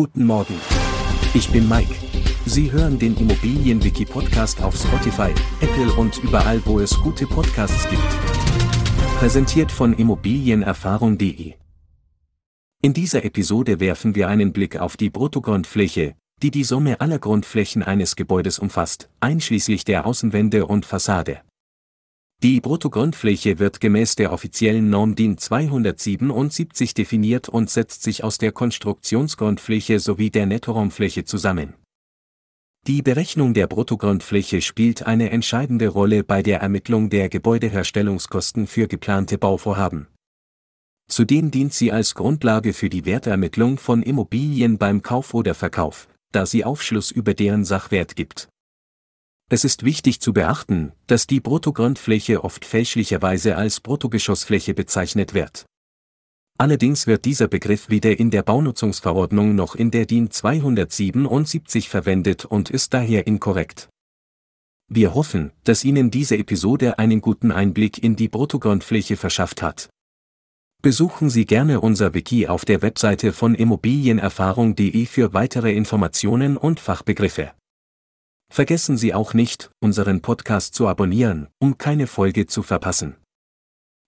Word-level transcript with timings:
Guten 0.00 0.26
Morgen. 0.26 0.54
Ich 1.34 1.50
bin 1.50 1.68
Mike. 1.68 1.92
Sie 2.46 2.70
hören 2.70 3.00
den 3.00 3.16
Immobilienwiki-Podcast 3.16 4.62
auf 4.62 4.76
Spotify, 4.76 5.34
Apple 5.60 5.92
und 5.94 6.18
überall, 6.18 6.64
wo 6.66 6.78
es 6.78 6.96
gute 7.00 7.26
Podcasts 7.26 7.90
gibt. 7.90 8.00
Präsentiert 9.18 9.72
von 9.72 9.92
Immobilienerfahrung.de. 9.92 11.54
In 12.80 12.92
dieser 12.92 13.24
Episode 13.24 13.80
werfen 13.80 14.14
wir 14.14 14.28
einen 14.28 14.52
Blick 14.52 14.78
auf 14.78 14.96
die 14.96 15.10
Bruttogrundfläche, 15.10 16.14
die 16.44 16.52
die 16.52 16.62
Summe 16.62 17.00
aller 17.00 17.18
Grundflächen 17.18 17.82
eines 17.82 18.14
Gebäudes 18.14 18.60
umfasst, 18.60 19.10
einschließlich 19.18 19.84
der 19.84 20.06
Außenwände 20.06 20.66
und 20.66 20.86
Fassade. 20.86 21.40
Die 22.40 22.60
Bruttogrundfläche 22.60 23.58
wird 23.58 23.80
gemäß 23.80 24.14
der 24.14 24.32
offiziellen 24.32 24.90
Norm 24.90 25.16
DIN 25.16 25.38
277 25.38 26.94
definiert 26.94 27.48
und 27.48 27.68
setzt 27.68 28.04
sich 28.04 28.22
aus 28.22 28.38
der 28.38 28.52
Konstruktionsgrundfläche 28.52 29.98
sowie 29.98 30.30
der 30.30 30.46
Nettoraumfläche 30.46 31.24
zusammen. 31.24 31.74
Die 32.86 33.02
Berechnung 33.02 33.54
der 33.54 33.66
Bruttogrundfläche 33.66 34.62
spielt 34.62 35.02
eine 35.02 35.30
entscheidende 35.30 35.88
Rolle 35.88 36.22
bei 36.22 36.44
der 36.44 36.60
Ermittlung 36.60 37.10
der 37.10 37.28
Gebäudeherstellungskosten 37.28 38.68
für 38.68 38.86
geplante 38.86 39.36
Bauvorhaben. 39.36 40.06
Zudem 41.10 41.50
dient 41.50 41.74
sie 41.74 41.90
als 41.90 42.14
Grundlage 42.14 42.72
für 42.72 42.88
die 42.88 43.04
Wertermittlung 43.04 43.78
von 43.78 44.00
Immobilien 44.00 44.78
beim 44.78 45.02
Kauf 45.02 45.34
oder 45.34 45.54
Verkauf, 45.54 46.08
da 46.30 46.46
sie 46.46 46.64
Aufschluss 46.64 47.10
über 47.10 47.34
deren 47.34 47.64
Sachwert 47.64 48.14
gibt. 48.14 48.48
Es 49.50 49.64
ist 49.64 49.82
wichtig 49.82 50.20
zu 50.20 50.34
beachten, 50.34 50.92
dass 51.06 51.26
die 51.26 51.40
Bruttogrundfläche 51.40 52.44
oft 52.44 52.66
fälschlicherweise 52.66 53.56
als 53.56 53.80
Bruttogeschossfläche 53.80 54.74
bezeichnet 54.74 55.32
wird. 55.32 55.64
Allerdings 56.58 57.06
wird 57.06 57.24
dieser 57.24 57.48
Begriff 57.48 57.88
weder 57.88 58.18
in 58.18 58.30
der 58.30 58.42
Baunutzungsverordnung 58.42 59.54
noch 59.54 59.74
in 59.74 59.90
der 59.90 60.04
DIN 60.04 60.30
277 60.30 61.88
verwendet 61.88 62.44
und 62.44 62.68
ist 62.68 62.92
daher 62.92 63.26
inkorrekt. 63.26 63.88
Wir 64.90 65.14
hoffen, 65.14 65.52
dass 65.64 65.84
Ihnen 65.84 66.10
diese 66.10 66.36
Episode 66.36 66.98
einen 66.98 67.20
guten 67.20 67.52
Einblick 67.52 68.02
in 68.02 68.16
die 68.16 68.28
Bruttogrundfläche 68.28 69.16
verschafft 69.16 69.62
hat. 69.62 69.88
Besuchen 70.82 71.30
Sie 71.30 71.46
gerne 71.46 71.80
unser 71.80 72.12
Wiki 72.12 72.48
auf 72.48 72.64
der 72.64 72.82
Webseite 72.82 73.32
von 73.32 73.54
immobilienerfahrung.de 73.54 75.06
für 75.06 75.32
weitere 75.32 75.72
Informationen 75.72 76.56
und 76.56 76.80
Fachbegriffe. 76.80 77.52
Vergessen 78.52 78.96
Sie 78.96 79.14
auch 79.14 79.34
nicht, 79.34 79.70
unseren 79.80 80.22
Podcast 80.22 80.74
zu 80.74 80.88
abonnieren, 80.88 81.48
um 81.58 81.78
keine 81.78 82.06
Folge 82.06 82.46
zu 82.46 82.62
verpassen. 82.62 83.16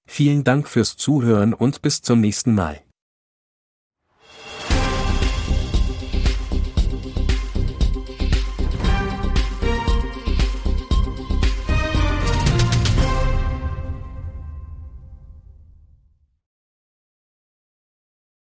Vielen 0.09 0.45
Dank 0.45 0.69
fürs 0.69 0.97
Zuhören 0.97 1.55
und 1.55 1.83
bis 1.83 2.03
zum 2.03 2.21
nächsten 2.21 2.55
Mal. 2.55 2.83